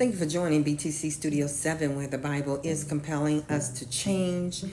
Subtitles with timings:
[0.00, 4.64] Thank you for joining BTC Studio 7, where the Bible is compelling us to change.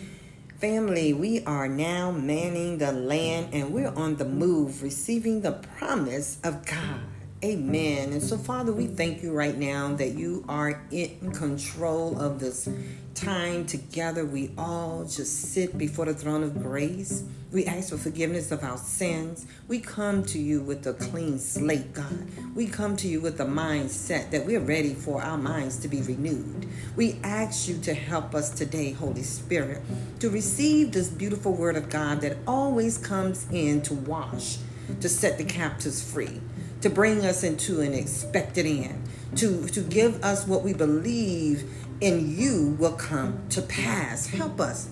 [0.61, 6.37] Family, we are now manning the land and we're on the move, receiving the promise
[6.45, 7.01] of God.
[7.43, 8.13] Amen.
[8.13, 12.67] And so, Father, we thank you right now that you are in control of this
[13.13, 14.25] time together.
[14.25, 17.23] We all just sit before the throne of grace.
[17.51, 19.45] We ask for forgiveness of our sins.
[19.67, 22.27] We come to you with a clean slate, God.
[22.55, 26.01] We come to you with a mindset that we're ready for our minds to be
[26.01, 26.67] renewed.
[26.95, 29.83] We ask you to help us today, Holy Spirit,
[30.21, 34.57] to receive this beautiful word of God that always comes in to wash,
[35.01, 36.41] to set the captives free
[36.81, 39.03] to bring us into an expected end,
[39.35, 41.69] to, to give us what we believe
[42.01, 44.27] in you will come to pass.
[44.27, 44.89] Help us.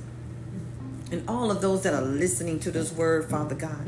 [1.11, 3.87] And all of those that are listening to this word, Father God,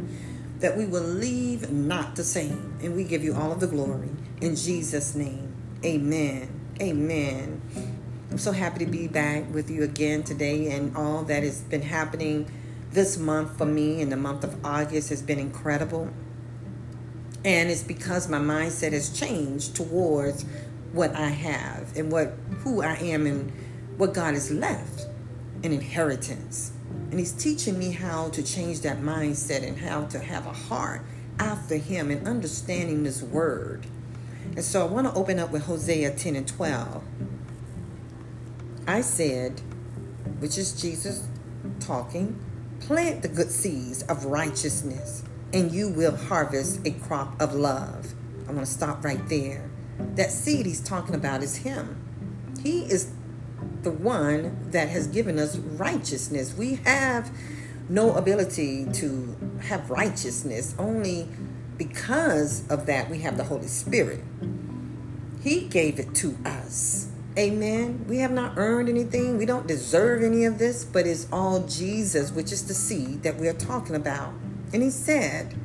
[0.60, 2.78] that we will leave not the same.
[2.82, 4.10] And we give you all of the glory.
[4.42, 6.50] In Jesus' name, amen.
[6.80, 7.62] Amen.
[8.30, 11.82] I'm so happy to be back with you again today, and all that has been
[11.82, 12.52] happening
[12.92, 16.10] this month for me in the month of August has been incredible.
[17.48, 20.44] And it's because my mindset has changed towards
[20.92, 23.54] what I have and what who I am and
[23.96, 25.08] what God has left
[25.64, 26.74] an inheritance.
[27.10, 31.04] And he's teaching me how to change that mindset and how to have a heart
[31.40, 33.88] after him and understanding this word.
[34.58, 37.02] And so I want to open up with Hosea 10 and 12.
[38.90, 39.62] I said,
[40.40, 41.26] which is Jesus
[41.80, 42.44] talking,
[42.82, 48.14] plant the good seeds of righteousness and you will harvest a crop of love.
[48.48, 49.70] I want to stop right there.
[50.16, 52.02] That seed he's talking about is him.
[52.62, 53.12] He is
[53.84, 56.54] the one that has given us righteousness.
[56.56, 57.32] We have
[57.90, 61.28] no ability to have righteousness, only
[61.78, 64.24] because of that we have the Holy Spirit.
[65.42, 67.10] He gave it to us.
[67.38, 68.06] Amen.
[68.08, 69.38] We have not earned anything.
[69.38, 73.38] We don't deserve any of this, but it's all Jesus, which is the seed that
[73.38, 74.34] we are talking about.
[74.74, 75.56] And he said,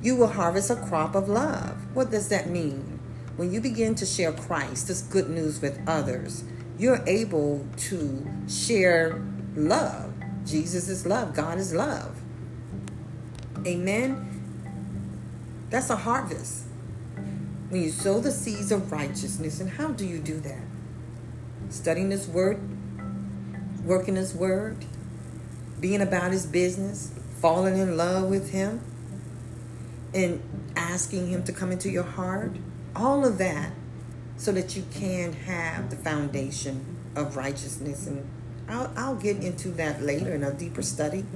[0.00, 1.94] You will harvest a crop of love.
[1.94, 3.00] What does that mean?
[3.36, 6.44] When you begin to share Christ, this good news with others,
[6.78, 9.20] you're able to share
[9.56, 10.12] love.
[10.44, 12.20] Jesus is love, God is love.
[13.66, 14.30] Amen.
[15.70, 16.66] That's a harvest.
[17.68, 20.62] When you sow the seeds of righteousness, and how do you do that?
[21.70, 22.60] Studying His Word,
[23.84, 24.84] working His Word,
[25.80, 27.12] being about His business,
[27.44, 28.80] falling in love with Him
[30.14, 30.42] and
[30.76, 32.56] asking Him to come into your heart.
[32.96, 33.70] All of that
[34.38, 38.06] so that you can have the foundation of righteousness.
[38.06, 38.26] And
[38.66, 41.26] I'll, I'll get into that later in a deeper study.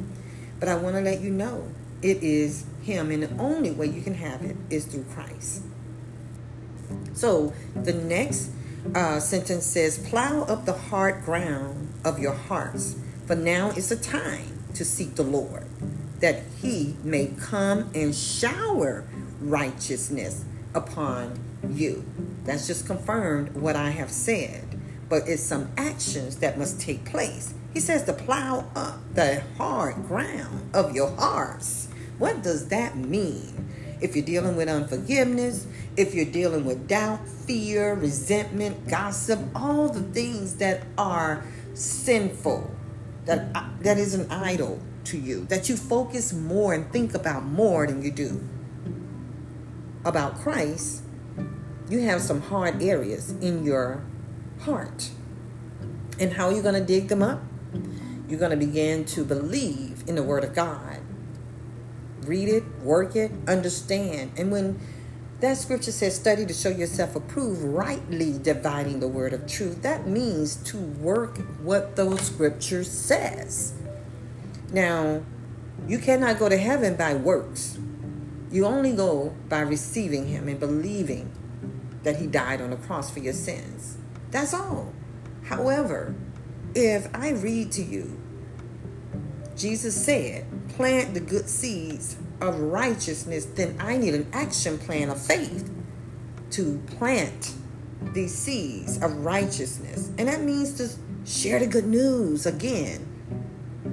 [0.58, 1.68] But I want to let you know
[2.00, 5.62] it is Him, and the only way you can have it is through Christ.
[7.12, 8.50] So the next
[8.94, 13.96] uh, sentence says, Plow up the hard ground of your hearts, for now is the
[13.96, 15.67] time to seek the Lord
[16.20, 19.04] that he may come and shower
[19.40, 21.38] righteousness upon
[21.70, 22.04] you.
[22.44, 24.80] That's just confirmed what I have said.
[25.08, 27.54] But it's some actions that must take place.
[27.72, 31.88] He says to plow up the hard ground of your hearts.
[32.18, 33.68] What does that mean?
[34.00, 40.02] If you're dealing with unforgiveness, if you're dealing with doubt, fear, resentment, gossip, all the
[40.02, 42.70] things that are sinful,
[43.24, 43.52] that
[43.82, 48.02] that is an idol to you, that you focus more and think about more than
[48.02, 48.40] you do
[50.04, 51.02] about Christ,
[51.88, 54.04] you have some hard areas in your
[54.60, 55.10] heart.
[56.18, 57.40] And how are you going to dig them up?
[58.28, 61.00] You're going to begin to believe in the Word of God.
[62.22, 64.32] Read it, work it, understand.
[64.36, 64.78] And when
[65.40, 70.06] that scripture says, study to show yourself approved, rightly dividing the word of truth, that
[70.06, 73.72] means to work what those scriptures says.
[74.72, 75.22] Now,
[75.86, 77.78] you cannot go to heaven by works.
[78.50, 81.30] You only go by receiving Him and believing
[82.02, 83.96] that He died on the cross for your sins.
[84.30, 84.92] That's all.
[85.44, 86.14] However,
[86.74, 88.20] if I read to you,
[89.56, 95.20] Jesus said, plant the good seeds of righteousness, then I need an action plan of
[95.20, 95.70] faith
[96.50, 97.54] to plant
[98.12, 100.10] these seeds of righteousness.
[100.18, 100.88] And that means to
[101.28, 103.07] share the good news again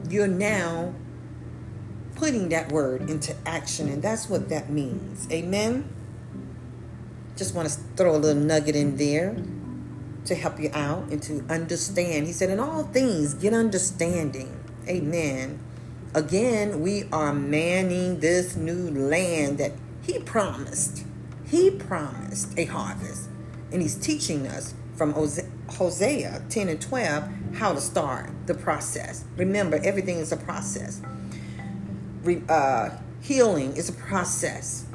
[0.10, 0.94] you're now
[2.16, 5.30] putting that word into action, and that's what that means.
[5.32, 5.90] Amen.
[7.36, 9.36] Just want to throw a little nugget in there
[10.26, 12.26] to help you out and to understand.
[12.28, 14.58] He said, In all things, get understanding.
[14.88, 15.60] Amen.
[16.14, 21.06] Again, we are manning this new land that He promised.
[21.46, 23.30] He promised a harvest.
[23.72, 27.24] And he's teaching us from Hosea 10 and 12
[27.56, 29.26] how to start the process.
[29.38, 31.02] Remember, everything is a process.
[32.24, 32.90] Re, uh,
[33.22, 34.86] healing is a process.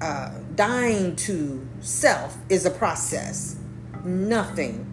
[0.00, 3.56] Uh, dying to self is a process.
[4.04, 4.88] Nothing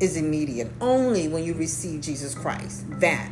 [0.00, 0.70] is immediate.
[0.80, 3.30] Only when you receive Jesus Christ, that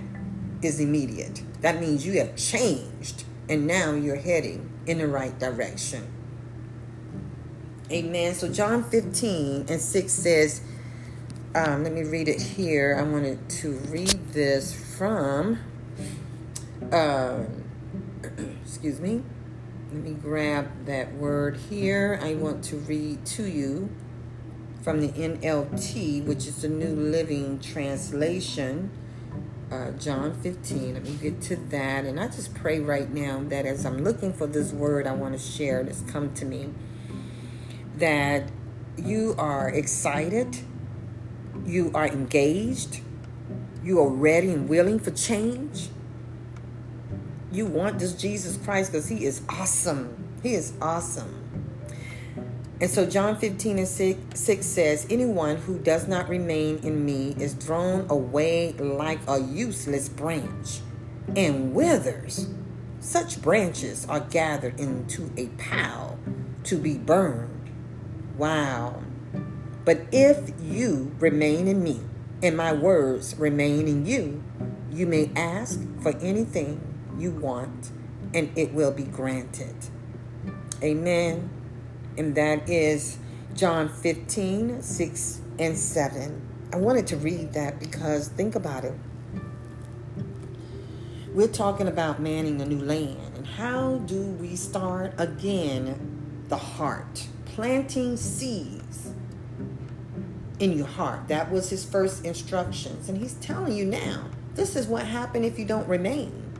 [0.62, 1.42] is immediate.
[1.62, 6.06] That means you have changed and now you're heading in the right direction.
[7.90, 8.34] Amen.
[8.34, 10.60] So John 15 and 6 says,
[11.54, 12.94] um, let me read it here.
[12.98, 15.58] I wanted to read this from,
[16.92, 17.44] uh,
[18.62, 19.22] excuse me.
[19.90, 22.20] Let me grab that word here.
[22.22, 23.88] I want to read to you
[24.82, 28.90] from the NLT, which is the New Living Translation.
[29.72, 30.92] Uh, John 15.
[30.92, 32.04] Let me get to that.
[32.04, 35.32] And I just pray right now that as I'm looking for this word I want
[35.32, 36.68] to share that's come to me,
[37.98, 38.50] that
[38.96, 40.58] you are excited,
[41.64, 43.00] you are engaged,
[43.82, 45.88] you are ready and willing for change.
[47.50, 50.14] You want this Jesus Christ because he is awesome.
[50.42, 51.38] He is awesome.
[52.80, 57.34] And so John 15 and 6, 6, says, Anyone who does not remain in me
[57.38, 60.80] is thrown away like a useless branch
[61.34, 62.48] and withers.
[63.00, 66.18] Such branches are gathered into a pile
[66.64, 67.57] to be burned.
[68.38, 69.02] Wow.
[69.84, 72.00] But if you remain in me
[72.40, 74.44] and my words remain in you,
[74.92, 76.80] you may ask for anything
[77.18, 77.90] you want
[78.32, 79.74] and it will be granted.
[80.82, 81.50] Amen.
[82.16, 83.18] And that is
[83.54, 86.48] John 15, 6 and 7.
[86.72, 88.94] I wanted to read that because think about it.
[91.32, 93.36] We're talking about manning a new land.
[93.36, 96.44] And how do we start again?
[96.48, 97.26] The heart
[97.58, 99.10] planting seeds
[100.60, 101.26] in your heart.
[101.26, 103.08] That was his first instructions.
[103.08, 106.54] And he's telling you now, this is what happened if you don't remain.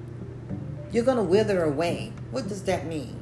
[0.91, 2.12] You're going to wither away.
[2.33, 3.17] What does that mean?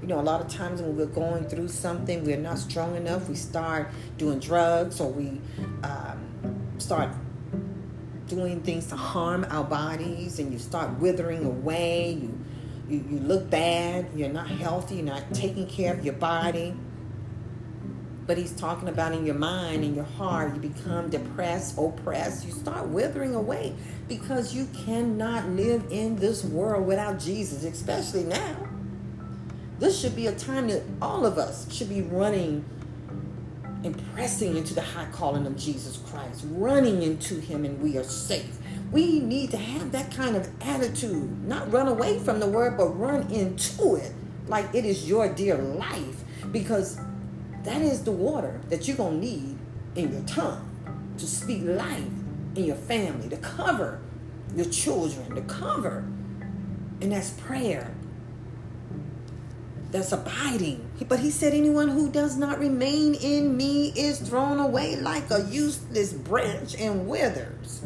[0.00, 3.28] You know, a lot of times when we're going through something, we're not strong enough.
[3.28, 5.40] We start doing drugs or we
[5.82, 7.10] um, start
[8.28, 12.12] doing things to harm our bodies and you start withering away.
[12.12, 12.44] You,
[12.88, 14.06] you, you look bad.
[14.14, 14.96] You're not healthy.
[14.96, 16.76] You're not taking care of your body
[18.28, 22.46] but he's talking about in your mind in your heart you become depressed oppressed.
[22.46, 23.74] You start withering away
[24.06, 28.68] because you cannot live in this world without jesus especially now.
[29.78, 32.64] This should be a time that all of us should be running
[33.82, 38.04] and pressing into the high calling of jesus christ running into him and we are
[38.04, 38.58] safe.
[38.92, 42.88] We need to have that kind of attitude not run away from the word but
[42.88, 44.12] run into it
[44.48, 46.98] like it is your dear life because
[47.68, 49.58] that is the water that you're going to need
[49.94, 50.64] in your tongue
[51.18, 52.02] to speak life
[52.54, 54.00] in your family, to cover
[54.56, 55.98] your children, to cover.
[57.00, 57.94] And that's prayer.
[59.90, 60.88] That's abiding.
[61.08, 65.42] But he said, Anyone who does not remain in me is thrown away like a
[65.42, 67.82] useless branch and withers.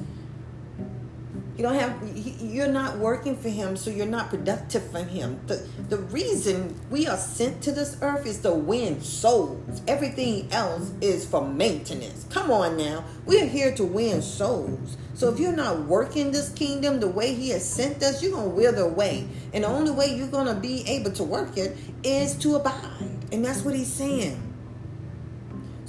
[1.63, 5.39] You don't have you're not working for him, so you're not productive for him.
[5.47, 9.81] The the reason we are sent to this earth is to win souls.
[9.87, 12.27] Everything else is for maintenance.
[12.31, 13.05] Come on now.
[13.27, 14.97] We're here to win souls.
[15.15, 18.49] So if you're not working this kingdom the way he has sent us, you're gonna
[18.49, 19.29] wither away.
[19.53, 23.09] And the only way you're gonna be able to work it is to abide.
[23.31, 24.52] And that's what he's saying.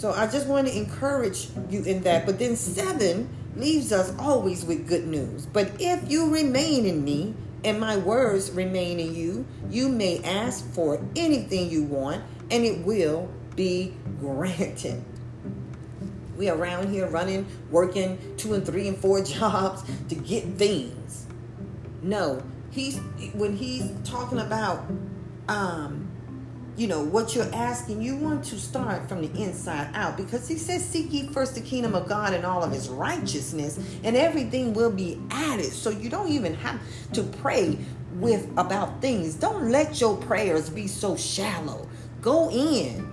[0.03, 2.25] So I just want to encourage you in that.
[2.25, 5.45] But then seven leaves us always with good news.
[5.45, 10.69] But if you remain in me and my words remain in you, you may ask
[10.73, 15.01] for anything you want and it will be granted.
[16.35, 21.27] We around here running, working two and three and four jobs to get things.
[22.01, 22.97] No, he's
[23.33, 24.83] when he's talking about
[25.47, 26.02] um
[26.75, 30.17] you know what you're asking you want to start from the inside out.
[30.17, 33.79] Because he says seek ye first the kingdom of god and all of his righteousness
[34.03, 35.71] and everything will be added.
[35.71, 36.81] So you don't even have
[37.13, 37.77] to pray
[38.15, 39.35] with about things.
[39.35, 41.87] Don't let your prayers be so shallow.
[42.21, 43.11] Go in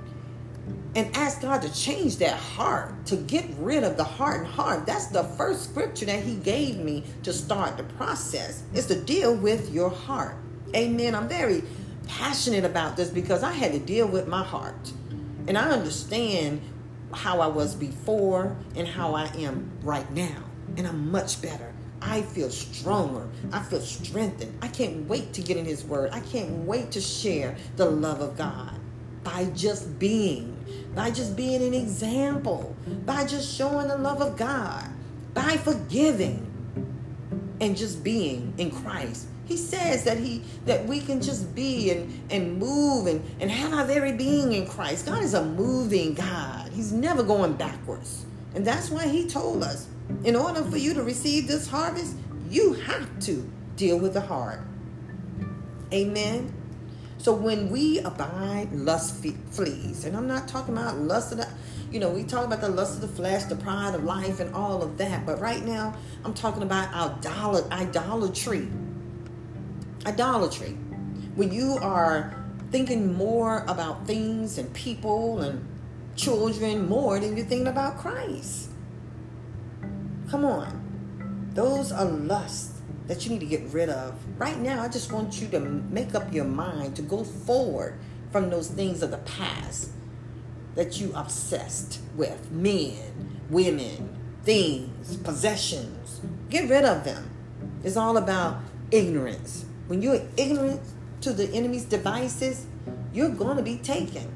[0.95, 4.87] and ask god to change that heart to get rid of the hardened heart.
[4.87, 8.63] That's the first scripture that he gave me to start the process.
[8.75, 10.37] Is to deal with your heart.
[10.75, 11.15] Amen.
[11.15, 11.63] I'm very
[12.19, 14.93] passionate about this because I had to deal with my heart.
[15.47, 16.61] And I understand
[17.13, 20.45] how I was before and how I am right now.
[20.77, 21.73] And I'm much better.
[22.03, 23.29] I feel stronger.
[23.53, 24.59] I feel strengthened.
[24.63, 26.11] I can't wait to get in His Word.
[26.13, 28.75] I can't wait to share the love of God.
[29.23, 30.57] by just being,
[30.95, 32.75] by just being an example,
[33.05, 34.89] by just showing the love of God,
[35.35, 36.47] by forgiving
[37.61, 39.27] and just being in Christ.
[39.51, 43.73] He says that he that we can just be and, and move and, and have
[43.75, 45.07] our very being in Christ.
[45.07, 46.71] God is a moving God.
[46.73, 48.27] He's never going backwards.
[48.55, 49.89] And that's why he told us,
[50.23, 52.15] in order for you to receive this harvest,
[52.49, 54.61] you have to deal with the heart.
[55.93, 56.55] Amen.
[57.19, 59.17] So when we abide, lust
[59.51, 60.05] flees.
[60.05, 61.49] And I'm not talking about lust of the,
[61.91, 64.55] you know, we talk about the lust of the flesh, the pride of life, and
[64.55, 65.27] all of that.
[65.27, 68.69] But right now, I'm talking about our idolatry.
[70.07, 70.77] Idolatry.
[71.35, 72.35] When you are
[72.71, 75.67] thinking more about things and people and
[76.17, 78.71] children more than you're thinking about Christ.
[80.31, 81.51] Come on.
[81.55, 84.15] Those are lusts that you need to get rid of.
[84.39, 87.99] Right now, I just want you to make up your mind to go forward
[88.31, 89.91] from those things of the past
[90.77, 96.21] that you obsessed with men, women, things, possessions.
[96.49, 97.31] Get rid of them.
[97.83, 98.61] It's all about
[98.93, 99.65] ignorance.
[99.91, 100.81] When you're ignorant
[101.23, 102.65] to the enemy's devices,
[103.13, 104.33] you're going to be taken.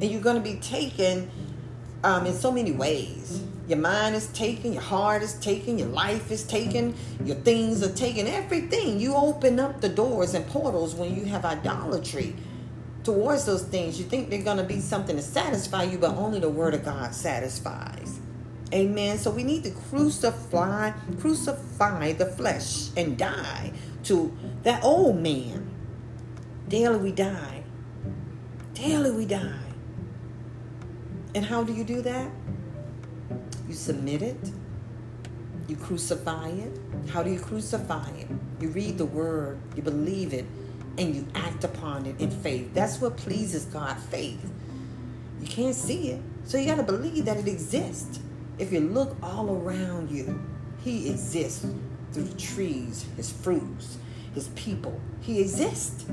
[0.00, 1.28] And you're going to be taken
[2.04, 3.42] um, in so many ways.
[3.66, 6.94] Your mind is taken, your heart is taken, your life is taken,
[7.24, 9.00] your things are taken, everything.
[9.00, 12.36] You open up the doors and portals when you have idolatry
[13.02, 13.98] towards those things.
[13.98, 16.84] You think they're going to be something to satisfy you, but only the Word of
[16.84, 18.20] God satisfies.
[18.72, 19.18] Amen.
[19.18, 23.72] So we need to crucify, crucify the flesh and die
[24.08, 25.70] to that old man.
[26.68, 27.62] Daily we die.
[28.74, 29.68] Daily we die.
[31.34, 32.30] And how do you do that?
[33.68, 34.52] You submit it.
[35.68, 36.80] You crucify it.
[37.10, 38.28] How do you crucify it?
[38.60, 40.46] You read the word, you believe it,
[40.96, 42.72] and you act upon it in faith.
[42.72, 44.50] That's what pleases God faith.
[45.40, 48.20] You can't see it, so you got to believe that it exists.
[48.58, 50.42] If you look all around you,
[50.82, 51.66] He exists
[52.12, 53.98] through the trees, His fruits,
[54.34, 55.00] His people.
[55.20, 56.04] He exists.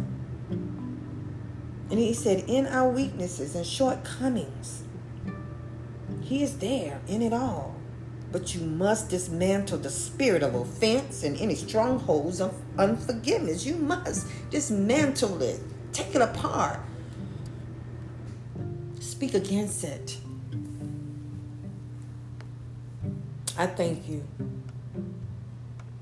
[0.51, 4.83] And He said, In our weaknesses and shortcomings,
[6.25, 7.75] he is there in it all.
[8.31, 13.65] But you must dismantle the spirit of offense and any strongholds of unforgiveness.
[13.65, 15.59] You must dismantle it,
[15.93, 16.79] take it apart,
[18.99, 20.17] speak against it.
[23.57, 24.25] I thank you.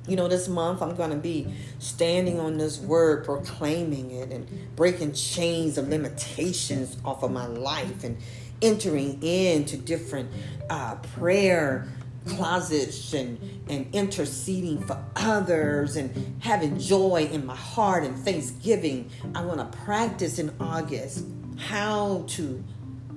[0.07, 4.75] You know, this month I'm going to be standing on this word, proclaiming it, and
[4.75, 8.17] breaking chains of limitations off of my life and
[8.61, 10.29] entering into different
[10.69, 11.87] uh, prayer
[12.25, 13.37] closets and,
[13.69, 19.09] and interceding for others and having joy in my heart and thanksgiving.
[19.35, 21.25] I want to practice in August
[21.57, 22.63] how to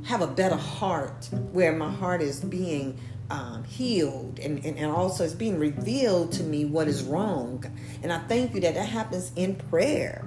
[0.04, 2.98] have a better heart where my heart is being
[3.30, 7.64] um, healed and, and, and also it's being revealed to me what is wrong.
[8.02, 10.24] And I thank you that that happens in prayer.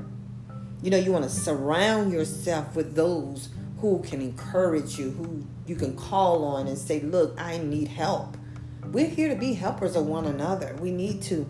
[0.81, 5.75] You know, you want to surround yourself with those who can encourage you, who you
[5.75, 8.37] can call on and say, Look, I need help.
[8.85, 10.75] We're here to be helpers of one another.
[10.81, 11.47] We need to,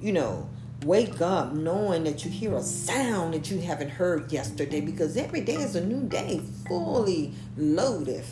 [0.00, 0.48] you know,
[0.84, 5.40] wake up knowing that you hear a sound that you haven't heard yesterday because every
[5.40, 8.24] day is a new day, fully loaded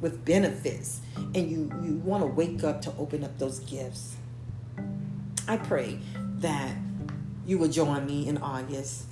[0.00, 1.00] with benefits.
[1.16, 4.16] And you, you want to wake up to open up those gifts.
[5.46, 5.98] I pray
[6.36, 6.76] that
[7.46, 9.04] you will join me in August.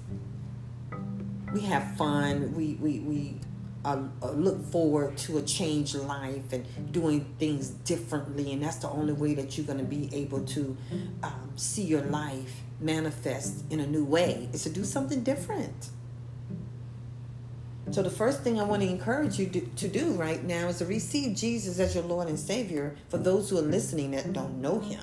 [1.52, 2.54] We have fun.
[2.54, 3.40] We, we, we
[3.84, 8.52] uh, uh, look forward to a changed life and doing things differently.
[8.52, 10.76] And that's the only way that you're going to be able to
[11.22, 15.90] um, see your life manifest in a new way is to do something different.
[17.90, 20.78] So, the first thing I want to encourage you to, to do right now is
[20.78, 24.60] to receive Jesus as your Lord and Savior for those who are listening that don't
[24.60, 25.00] know Him.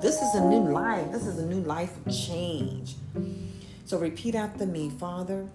[0.00, 1.12] This is a new life.
[1.12, 2.96] This is a new life of change.
[3.84, 5.46] So, repeat after me Father,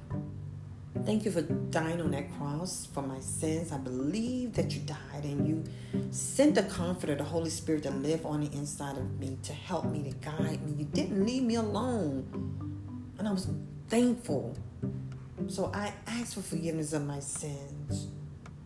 [1.05, 3.71] Thank you for dying on that cross for my sins.
[3.71, 5.63] I believe that you died and you
[6.11, 9.85] sent the comforter, the Holy Spirit, to live on the inside of me, to help
[9.85, 10.73] me, to guide me.
[10.79, 12.27] You didn't leave me alone.
[13.17, 13.47] And I was
[13.87, 14.57] thankful.
[15.47, 18.07] So I ask for forgiveness of my sins.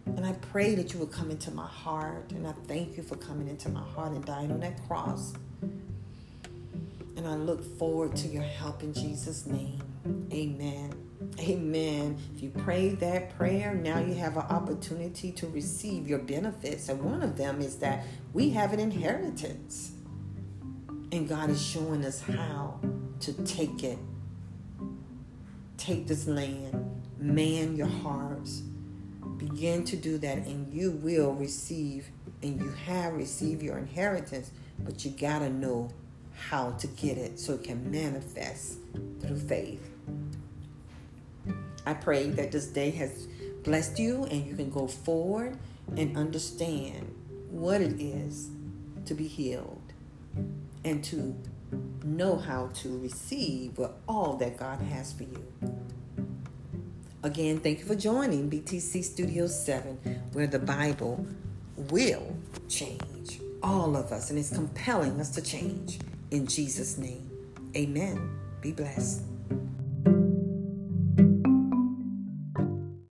[0.05, 2.31] And I pray that you will come into my heart.
[2.31, 5.33] And I thank you for coming into my heart and dying on that cross.
[5.61, 9.81] And I look forward to your help in Jesus' name.
[10.33, 10.93] Amen.
[11.39, 12.17] Amen.
[12.35, 16.89] If you prayed that prayer, now you have an opportunity to receive your benefits.
[16.89, 19.91] And one of them is that we have an inheritance.
[21.11, 22.79] And God is showing us how
[23.19, 23.99] to take it.
[25.81, 28.61] Take this land, man your hearts.
[29.37, 32.07] Begin to do that, and you will receive,
[32.43, 35.89] and you have received your inheritance, but you got to know
[36.35, 38.77] how to get it so it can manifest
[39.21, 39.89] through faith.
[41.87, 43.27] I pray that this day has
[43.63, 45.57] blessed you and you can go forward
[45.97, 47.11] and understand
[47.49, 48.51] what it is
[49.05, 49.81] to be healed
[50.85, 51.35] and to
[52.03, 55.45] know how to receive all that God has for you.
[57.23, 59.97] Again, thank you for joining BTC Studio 7,
[60.33, 61.25] where the Bible
[61.89, 62.35] will
[62.67, 65.99] change all of us and it's compelling us to change.
[66.31, 67.29] In Jesus' name,
[67.75, 68.29] amen.
[68.61, 69.30] Be blessed.